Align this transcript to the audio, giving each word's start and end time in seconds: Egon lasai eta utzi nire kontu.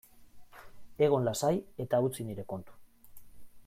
Egon 1.09 1.29
lasai 1.29 1.53
eta 1.87 2.03
utzi 2.09 2.29
nire 2.31 2.51
kontu. 2.55 2.79